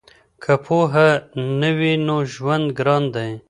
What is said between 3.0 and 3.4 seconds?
دی.